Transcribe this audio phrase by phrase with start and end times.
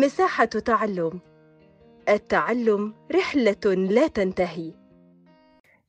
[0.00, 1.20] مساحة تعلم.
[2.08, 4.72] التعلم رحلة لا تنتهي.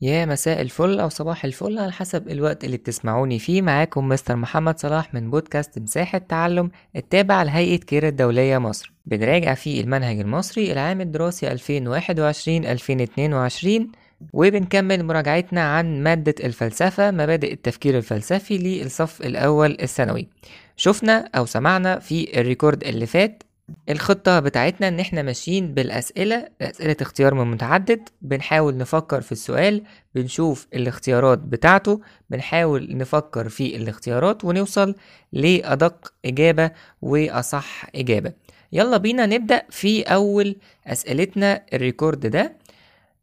[0.02, 3.62] يا مساء الفل أو صباح الفل على حسب الوقت اللي بتسمعوني فيه.
[3.62, 8.94] معاكم مستر محمد صلاح من بودكاست مساحة تعلم التابع لهيئة كير الدولية مصر.
[9.06, 11.58] بنراجع فيه المنهج المصري العام الدراسي 2021-2022
[14.34, 20.28] وبنكمل مراجعتنا عن مادة الفلسفة مبادئ التفكير الفلسفي للصف الأول الثانوي.
[20.76, 23.44] شفنا أو سمعنا في ال record اللي فات
[23.90, 29.84] الخطة بتاعتنا إن إحنا ماشيين بالأسئلة أسئلة اختيار من متعدد بنحاول نفكر في السؤال
[30.16, 34.96] بنشوف الاختيارات بتاعته بنحاول نفكر في الاختيارات ونوصل
[35.34, 38.34] لأدق إجابة وأصح إجابة.
[38.72, 40.56] يلا بينا نبدأ في أول
[40.88, 42.54] أسئلتنا ال record ده.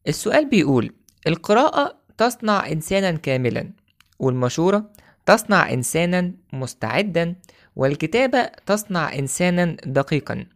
[0.08, 0.92] السؤال بيقول
[1.26, 3.70] القراءة تصنع إنسانا كاملا
[4.18, 4.90] والمشورة
[5.26, 7.34] تصنع إنسانا مستعدا
[7.76, 10.46] والكتابة تصنع إنسانا دقيقا.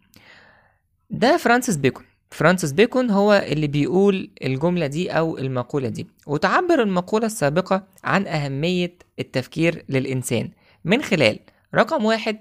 [1.11, 2.05] ده فرانسيس بيكون.
[2.31, 6.07] فرانسيس بيكون هو اللي بيقول الجملة دي أو المقولة دي.
[6.27, 10.51] وتعبر المقولة السابقة عن أهمية التفكير للإنسان.
[10.85, 11.39] من خلال
[11.75, 12.39] رقم واحد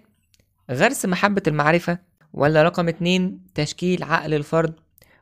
[0.71, 1.99] غرس محبة المعرفة
[2.33, 4.73] ولا رقم اتنين تشكيل عقل الفرد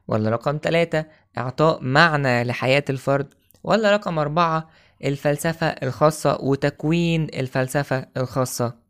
[0.07, 1.05] ولا رقم تلاتة
[1.37, 4.69] إعطاء معنى لحياة الفرد ولا رقم أربعة
[5.03, 8.84] الفلسفة الخاصة وتكوين الفلسفة الخاصة.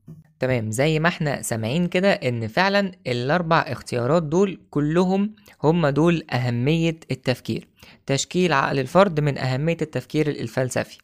[0.46, 0.72] تمام.
[0.72, 7.68] زي ما إحنا سامعين كده إن فعلا الأربع اختيارات دول كلهم هم دول أهمية التفكير.
[8.06, 10.98] تشكيل عقل الفرد من أهمية التفكير الفلسفي.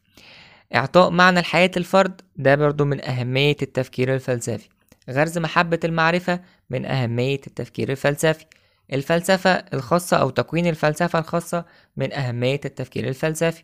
[0.76, 4.70] إعطاء معنى لحياة الفرد ده برضو من أهمية التفكير الفلسفي.
[5.10, 8.46] غرز محبة المعرفة من أهمية التفكير الفلسفي.
[8.94, 11.66] الفلسفة الخاصة أو تكوين الفلسفة الخاصة
[11.98, 13.64] من أهمية التفكير الفلسفي.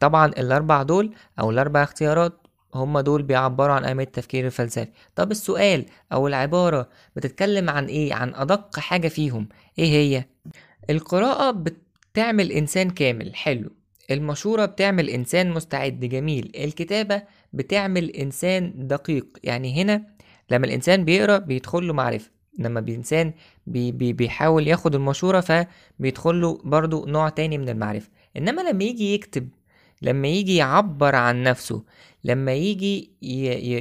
[0.00, 2.41] طبعا الأربع دول أو الأربع اختيارات
[2.74, 4.88] هم دول بيعبروا عن أهمية التفكير الفلسفي.
[5.16, 9.48] طب السؤال أو العبارة بتتكلم عن إيه؟ عن أدق حاجة فيهم.
[9.78, 10.24] إيه هي؟
[10.90, 13.34] القراءة بتعمل إنسان كامل.
[13.34, 13.70] حلو.
[14.10, 16.00] المشورة بتعمل إنسان مستعد.
[16.00, 16.52] جميل.
[16.56, 17.22] الكتابة
[17.52, 19.26] بتعمل إنسان دقيق.
[19.44, 20.06] يعني هنا
[20.50, 22.30] لما الإنسان بيقرأ بيدخل له معرفة.
[22.58, 23.32] لما الإنسان
[23.66, 28.08] بي بي بيحاول ياخد المشورة فبيدخل له برضو نوع تاني من المعرفة.
[28.36, 29.48] إنما لما يجي يكتب
[30.02, 31.82] لما يجي يعبر عن نفسه
[32.24, 33.10] لما يجي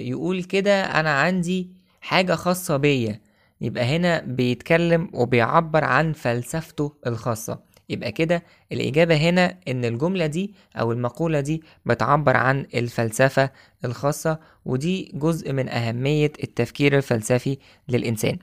[0.09, 1.69] يقول كده أنا عندي
[2.01, 3.19] حاجة خاصة بيا
[3.61, 7.59] يبقى هنا بيتكلم وبيعبر عن فلسفته الخاصة.
[7.89, 13.49] يبقى كده الإجابة هنا إن الجملة دي أو المقولة دي بتعبر عن الفلسفة
[13.85, 17.57] الخاصة ودي جزء من أهمية التفكير الفلسفي
[17.89, 18.37] للإنسان.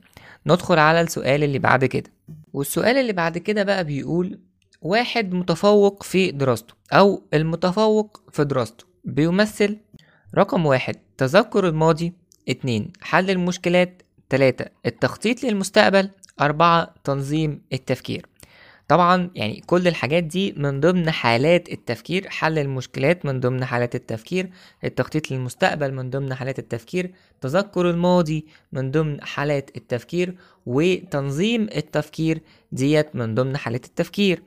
[0.47, 2.11] ندخل على السؤال اللي بعد كده.
[2.53, 4.39] والسؤال اللي بعد كده بقى بيقول
[4.81, 8.85] واحد متفوق في دراسته أو المتفوق في دراسته.
[9.03, 9.77] بيمثل
[10.37, 12.13] رقم واحد تذكر الماضي
[12.49, 16.09] اتنين حل المشكلات تلاتة التخطيط للمستقبل
[16.41, 18.25] أربعة تنظيم التفكير.
[18.87, 24.49] طبعا يعني كل الحاجات دي من ضمن حالات التفكير حل المشكلات من ضمن حالات التفكير
[24.83, 27.11] التخطيط للمستقبل من ضمن حالات التفكير
[27.41, 30.35] تذكر الماضي من ضمن حالات التفكير
[30.65, 32.41] وتنظيم التفكير
[32.71, 34.43] ديت من ضمن حالات التفكير.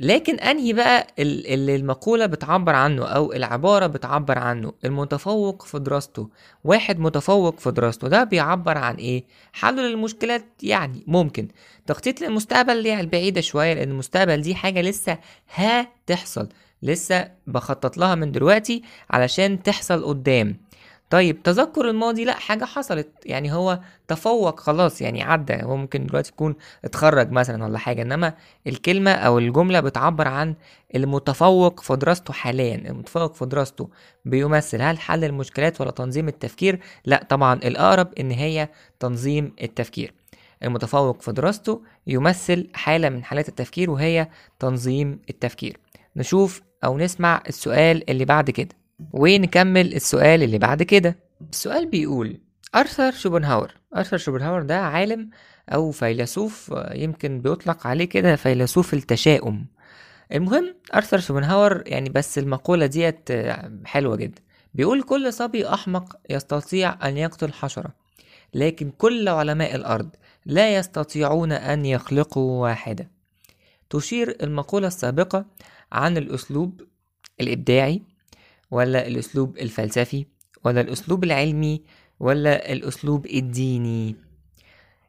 [0.00, 6.28] لكن أنهي بقى اللي المقولة بتعبر عنه أو العبارة بتعبر عنه؟ المتفوق في دراسته.
[6.64, 8.08] واحد متفوق في دراسته.
[8.08, 11.48] ده بيعبر عن إيه؟ حل للمشكلات يعني ممكن.
[11.86, 15.18] تخطيط للمستقبل يعني البعيدة شوية لأن المستقبل دي حاجة لسه
[15.54, 16.48] هتحصل.
[16.82, 20.56] لسه بخطط لها من دلوقتي علشان تحصل قدام.
[21.14, 23.08] طيب تذكر الماضي لأ حاجة حصلت.
[23.26, 25.62] يعني هو تفوق خلاص يعني عدى.
[25.62, 26.54] هو ممكن دلوقتي يكون
[26.84, 28.34] اتخرج مثلا ولا حاجة إنما
[28.66, 30.54] الكلمة أو الجملة بتعبر عن
[30.94, 32.74] المتفوق في دراسته حاليا.
[32.74, 33.90] المتفوق في دراسته
[34.24, 38.68] بيمثل هل حل المشكلات ولا تنظيم التفكير؟ لأ طبعا الأقرب إن هي
[39.00, 40.14] تنظيم التفكير.
[40.62, 45.76] المتفوق في دراسته يمثل حالة من حالات التفكير وهي تنظيم التفكير.
[46.16, 48.83] نشوف أو نسمع السؤال اللي بعد كده.
[49.12, 51.16] ونكمل السؤال اللي بعد كده.
[51.52, 52.40] السؤال بيقول
[52.74, 53.74] أرثر شوبنهاور.
[53.96, 55.30] أرثر شوبنهاور ده عالم
[55.68, 59.66] أو فيلسوف يمكن بيطلق عليه كده فيلسوف التشاؤم.
[60.32, 63.28] المهم أرثر شوبنهاور يعني بس المقولة ديت
[63.84, 64.42] حلوة جدا.
[64.74, 67.90] بيقول كل صبي أحمق يستطيع أن يقتل حشرة
[68.54, 70.08] لكن كل علماء الأرض
[70.46, 73.10] لا يستطيعون أن يخلقوا واحدة.
[73.90, 75.44] تشير المقولة السابقة
[75.92, 76.80] عن الأسلوب
[77.40, 78.02] الإبداعي
[78.74, 80.26] ولا الأسلوب الفلسفي
[80.64, 81.82] ولا الأسلوب العلمي
[82.20, 84.16] ولا الأسلوب الديني.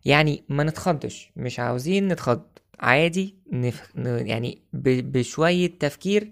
[0.06, 2.41] يعني ما نتخضش مش عاوزين نتخض.
[2.79, 3.91] عادي نف...
[3.97, 5.12] يعني ب...
[5.12, 6.31] بشوية تفكير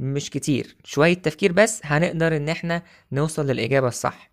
[0.00, 0.76] مش كتير.
[0.84, 2.82] شوية تفكير بس هنقدر إن إحنا
[3.12, 4.30] نوصل للإجابة الصح.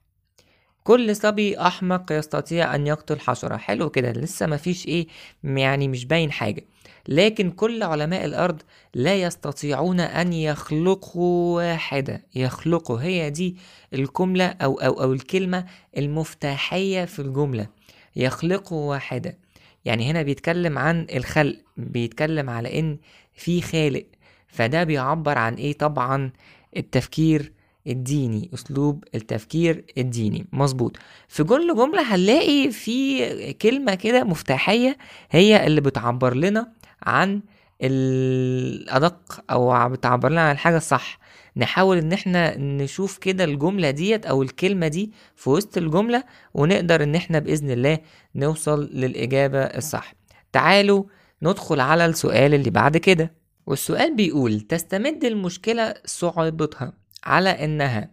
[0.83, 3.57] كل صبي أحمق يستطيع أن يقتل حشرة.
[3.57, 5.07] حلو كده لسه مفيش إيه
[5.43, 6.63] يعني مش باين حاجة.
[7.07, 8.61] لكن كل علماء الأرض
[8.93, 12.23] لا يستطيعون أن يخلقوا واحدة.
[12.35, 13.55] يخلقوا هي دي
[13.93, 15.65] الجملة أو أو أو الكلمة
[15.97, 17.67] المفتاحية في الجملة.
[18.15, 19.37] يخلقوا واحدة.
[19.85, 22.97] يعني هنا بيتكلم عن الخلق بيتكلم على إن
[23.33, 24.05] في خالق.
[24.47, 26.31] فده بيعبر عن إيه؟ طبعا
[26.77, 27.51] التفكير
[27.87, 30.45] الديني أسلوب التفكير الديني.
[30.53, 30.97] مظبوط.
[31.27, 34.97] في كل جملة هنلاقي في كلمة كده مفتاحية
[35.31, 36.71] هي اللي بتعبر لنا
[37.03, 37.41] عن
[37.81, 41.19] الأدق أو بتعبر لنا عن الحاجة الصح.
[41.57, 47.15] نحاول إن إحنا نشوف كده الجملة ديت أو الكلمة دي في وسط الجملة ونقدر إن
[47.15, 47.99] إحنا بإذن الله
[48.35, 50.13] نوصل للإجابة الصح.
[50.51, 51.03] تعالوا
[51.43, 53.33] ندخل على السؤال اللي بعد كده.
[53.67, 56.93] والسؤال بيقول تستمد المشكلة صعوبتها
[57.23, 58.09] على إنها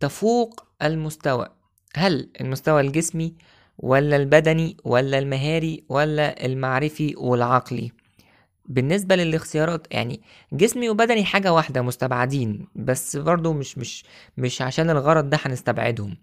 [0.00, 1.48] تفوق المستوى.
[1.96, 3.34] هل المستوى الجسمي
[3.78, 7.92] ولا البدني ولا المهاري ولا المعرفي والعقلي؟
[8.72, 10.20] بالنسبة للاختيارات يعني
[10.52, 14.04] جسمي وبدني حاجة واحدة مستبعدين بس برضو مش مش
[14.38, 16.16] مش عشان الغرض ده هنستبعدهم.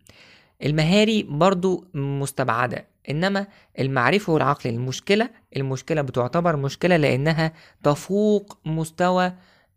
[0.63, 3.47] المهاري برضو مستبعدة إنما
[3.79, 7.53] المعرفي والعقلي المشكلة المشكلة بتعتبر مشكلة لأنها
[7.83, 9.33] تفوق مستوى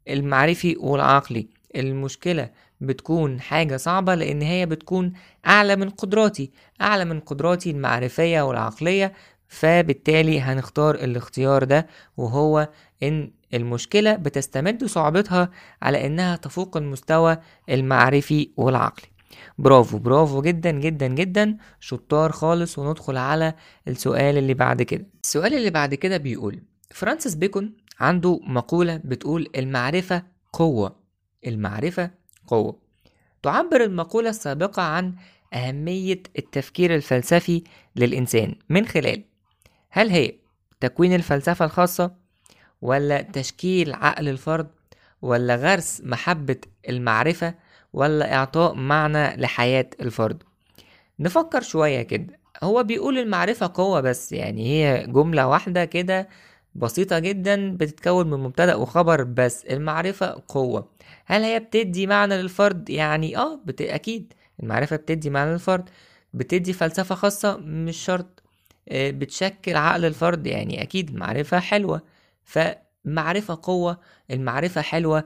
[0.09, 1.47] المعرفي والعقلي.
[1.77, 5.13] المشكلة بتكون حاجة صعبة لأن هي بتكون
[5.47, 9.13] أعلى من قدراتي أعلى من قدراتي المعرفية والعقلية
[9.53, 12.69] فبالتالي هنختار الاختيار ده وهو
[13.03, 15.51] إن المشكلة بتستمد صعوبتها
[15.83, 17.39] على إنها تفوق المستوى
[17.71, 19.07] المعرفي والعقلي.
[19.59, 21.57] برافو برافو جدا جدا جدا.
[21.81, 23.55] شطار خالص وندخل على
[23.89, 25.07] السؤال اللي بعد كده.
[25.25, 30.23] السؤال اللي بعد كده بيقول فرانسيس بيكون عنده مقولة بتقول المعرفة
[30.53, 30.97] قوة
[31.47, 32.11] المعرفة
[32.47, 32.79] قوة.
[33.43, 35.15] تعبر المقولة السابقة عن
[35.55, 37.63] أهمية التفكير الفلسفي
[37.97, 39.25] للإنسان من خلال
[39.95, 40.35] هل هي
[40.81, 42.11] تكوين الفلسفة الخاصة
[42.83, 44.69] ولا تشكيل عقل الفرد
[45.23, 46.57] ولا غرس محبة
[46.89, 47.55] المعرفة
[47.93, 50.43] ولا إعطاء معنى لحياة الفرد؟
[51.19, 52.39] نفكر شوية كده.
[52.63, 56.29] هو بيقول المعرفة قوة بس يعني هي جملة واحدة كده
[56.75, 59.65] بسيطة جدا بتتكون من مبتدأ وخبر بس.
[59.65, 60.89] المعرفة قوة.
[61.27, 63.83] هل هي بتدي معنى للفرد؟ يعني آه بت...
[63.83, 64.33] أكيد.
[64.63, 65.89] المعرفة بتدي معنى للفرد.
[66.35, 68.42] بتدي فلسفة خاصة؟ مش شرط.
[68.91, 72.03] بتشكل عقل الفرد يعني أكيد المعرفة حلوة
[72.45, 74.01] فمعرفة قوة
[74.31, 75.25] المعرفة حلوة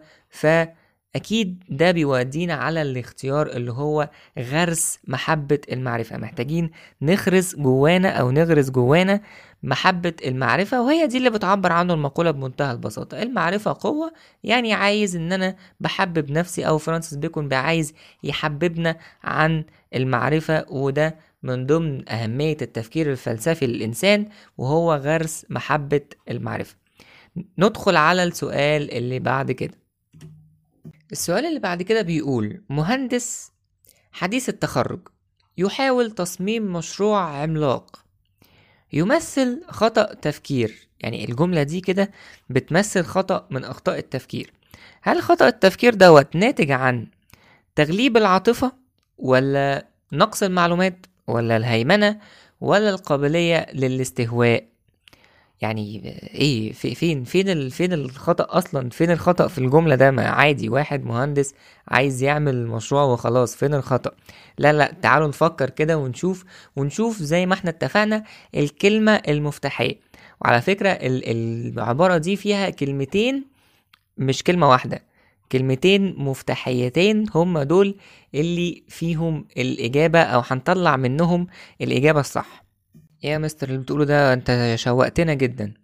[1.17, 6.17] فأكيد ده بيودينا على الاختيار اللي هو غرس محبة المعرفة.
[6.17, 6.71] محتاجين
[7.03, 9.21] نخرس جوانا أو نغرس جوانا
[9.63, 13.23] محبة المعرفة وهي دي اللي بتعبر عنه المقولة بمنتهى البساطة.
[13.23, 14.13] المعرفة قوة
[14.45, 19.65] يعني عايز إن أنا بحبب نفسي أو فرانسيس بيكون عايز يحببنا عن
[19.95, 24.29] المعرفة وده من ضمن أهمية التفكير الفلسفي للإنسان
[24.59, 26.77] وهو غرس محبة المعرفة.
[27.59, 29.86] ندخل على السؤال اللي بعد كده.
[31.13, 33.53] السؤال اللي بعد كده بيقول مهندس
[34.13, 35.01] حديث التخرج
[35.59, 38.05] يحاول تصميم مشروع عملاق
[38.93, 42.11] يمثل خطأ تفكير يعني الجملة دي كده
[42.51, 44.53] بتمثل خطأ من أخطاء التفكير.
[45.03, 47.07] هل خطأ التفكير دوت ناتج عن
[47.75, 48.73] تغليب العاطفة
[49.19, 52.21] ولا نقص المعلومات ولا الهيمنة
[52.61, 54.65] ولا القابلية للاستهواء؟
[55.61, 56.03] يعني
[56.35, 61.05] إيه في فين فين فين الخطأ أصلا؟ فين الخطأ في الجملة ده؟ ما عادي واحد
[61.05, 61.55] مهندس
[61.89, 64.11] عايز يعمل مشروع وخلاص فين الخطأ؟
[64.59, 66.45] لا لا تعالوا نفكر كده ونشوف
[66.77, 69.95] ونشوف زي ما إحنا اتفقنا الكلمة المفتاحية.
[70.41, 71.23] وعلى فكرة ال-
[71.79, 73.45] العبارة دي فيها كلمتين
[74.19, 75.03] مش كلمة واحدة
[75.53, 77.95] كلمتين مفتاحيتين هما دول
[78.35, 81.47] اللي فيهم الإجابة أو هنطلع منهم
[81.81, 82.66] الإجابة الصح.
[83.23, 85.75] يا مستر اللي بتقوله ده انت شوقتنا جدا.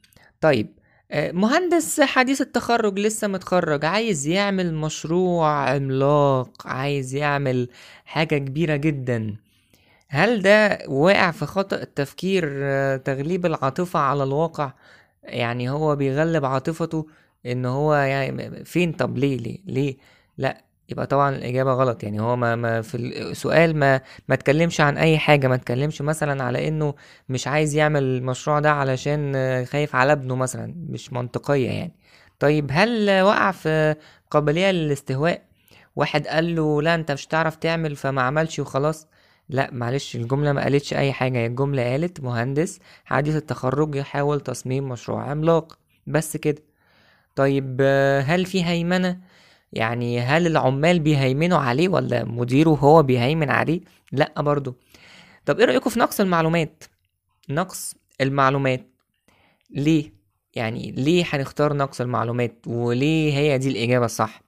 [0.41, 0.69] طيب
[1.11, 7.69] آه، مهندس حديث التخرج لسه متخرج عايز يعمل مشروع عملاق عايز يعمل
[8.05, 9.37] حاجة كبيرة جدا.
[10.09, 14.73] هل ده واقع في خطأ التفكير آه، تغليب العاطفة على الواقع؟
[15.25, 17.07] يعني هو بيغلب عاطفته
[17.47, 19.97] إن هو يعني فين؟ طب ليه؟ ليه؟ ليه؟
[20.39, 22.03] لا يبقى طبعا الإجابة غلط.
[22.03, 26.45] يعني هو ما, ما في السؤال ما ما اتكلمش عن أي حاجة ما اتكلمش مثلا
[26.45, 26.95] على إنه
[27.29, 29.33] مش عايز يعمل المشروع ده علشان
[29.67, 30.75] خايف على ابنه مثلا.
[30.89, 31.93] مش منطقية يعني.
[32.39, 33.95] طيب هل وقع في
[34.31, 35.43] قابلية للاستهواء؟
[35.97, 39.07] واحد قال له لا أنت مش هتعرف تعمل فما عملش وخلاص.
[39.49, 41.39] لا معلش الجملة ما قالتش أي حاجة.
[41.39, 45.79] هي الجملة قالت مهندس حديث التخرج يحاول تصميم مشروع عملاق.
[46.07, 46.63] بس كده.
[47.37, 47.81] طيب
[48.27, 49.19] هل في هيمنة؟
[49.73, 53.81] يعني هل العمال بيهيمنوا عليه ولا مديره هو بيهيمن عليه؟
[54.13, 54.75] لا برضو.
[55.47, 56.85] طب إيه رأيكم في نقص المعلومات؟
[57.49, 58.87] نقص المعلومات.
[59.71, 60.13] ليه؟
[60.55, 64.43] يعني ليه هنختار نقص المعلومات وليه هي دي الإجابة الصح؟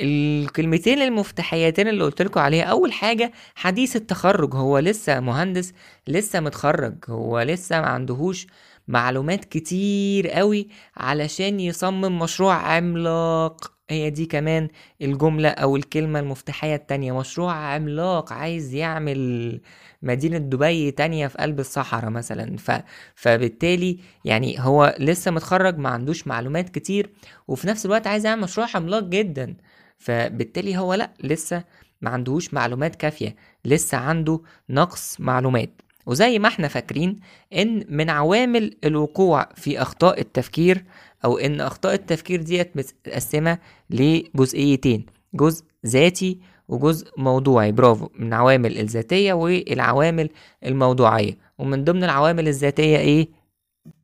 [0.00, 4.54] الكلمتين المفتاحيتين اللي قلت لكم عليها أول حاجة حديث التخرج.
[4.54, 5.72] هو لسه مهندس
[6.08, 8.46] لسه متخرج هو لسه ما عندهوش
[8.88, 13.73] معلومات كتير قوي علشان يصمم مشروع عملاق.
[13.90, 14.68] هي دي كمان
[15.02, 17.18] الجملة أو الكلمة المفتاحية التانية.
[17.18, 19.60] مشروع عملاق عايز يعمل
[20.02, 22.56] مدينة دبي تانية في قلب الصحراء مثلا.
[22.56, 22.70] ف...
[23.14, 27.10] فبالتالي يعني هو لسه متخرج ما عندوش معلومات كتير
[27.48, 29.56] وفي نفس الوقت عايز يعمل مشروع عملاق جدا.
[29.98, 31.64] فبالتالي هو لأ لسه
[32.02, 35.82] ما عندهوش معلومات كافية لسه عنده نقص معلومات.
[36.06, 37.20] وزي ما إحنا فاكرين
[37.52, 40.84] إن من عوامل الوقوع في أخطاء التفكير
[41.24, 43.58] أو إن أخطاء التفكير ديت متقسمة
[43.90, 47.72] لجزئيتين جزء ذاتي وجزء موضوعي.
[47.72, 50.30] برافو من العوامل الذاتية والعوامل
[50.64, 51.38] الموضوعية.
[51.58, 53.28] ومن ضمن العوامل الذاتية إيه؟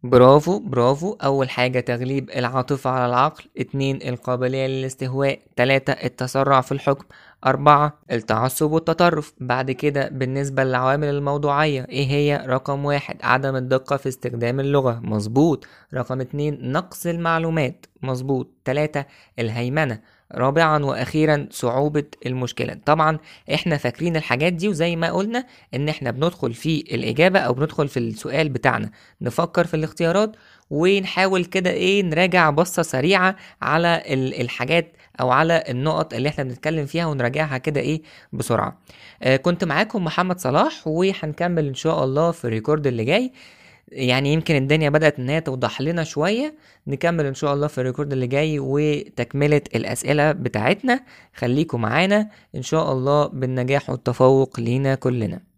[0.02, 1.12] برافو برافو.
[1.12, 7.04] أول حاجة تغليب العاطفة على العقل اتنين القابلية للاستهواء تلاتة التسرع في الحكم
[7.47, 9.35] أربعة التعصب والتطرف.
[9.40, 15.00] بعد كده بالنسبة للعوامل الموضوعية إيه هي؟ رقم واحد عدم الدقة في استخدام اللغة.
[15.04, 15.66] مظبوط.
[15.94, 17.87] رقم اتنين نقص المعلومات.
[18.02, 18.50] مظبوط.
[18.64, 19.04] تلاتة
[19.38, 20.00] الهيمنة.
[20.35, 22.76] رابعا وأخيرا صعوبة المشكلة.
[22.87, 23.19] طبعا
[23.54, 27.99] إحنا فاكرين الحاجات دي وزي ما قلنا إن إحنا بندخل في الإجابة أو بندخل في
[27.99, 28.90] السؤال بتاعنا.
[29.21, 30.37] نفكر في الاختيارات
[30.71, 34.02] ونحاول كده إيه نراجع بصة سريعة على
[34.40, 38.02] الحاجات أو على النقط اللي إحنا بنتكلم فيها ونراجعها كده إيه
[38.33, 38.78] بسرعة.
[39.23, 43.33] آه كنت معاكم محمد صلاح وهنكمل إن شاء الله في ال record اللي جاي.
[43.92, 46.54] يعني يمكن الدنيا بدأت إن هي توضح لنا شوية.
[46.87, 51.00] نكمل إن شاء الله في ال record اللي جاي وتكملة الأسئلة بتاعتنا.
[51.35, 52.28] خليكم معانا.
[52.54, 55.50] إن شاء الله بالنجاح والتفوق لينا كلنا.